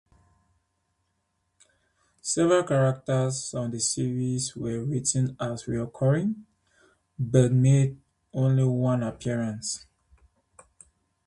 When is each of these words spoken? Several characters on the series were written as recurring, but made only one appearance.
Several 2.21 2.63
characters 2.63 3.53
on 3.53 3.69
the 3.69 3.79
series 3.79 4.55
were 4.55 4.83
written 4.83 5.37
as 5.39 5.67
recurring, 5.67 6.47
but 7.19 7.51
made 7.51 7.99
only 8.33 8.63
one 8.63 9.03
appearance. 9.03 9.85